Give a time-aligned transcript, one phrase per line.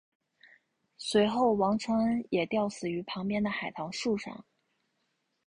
[0.97, 4.43] 随后王承恩也吊死于旁边的海棠树上。